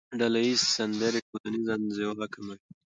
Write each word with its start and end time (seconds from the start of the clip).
ډلهییزې 0.19 0.67
سندرې 0.75 1.19
ټولنیزه 1.29 1.71
انزوا 1.77 2.27
کموي. 2.33 2.59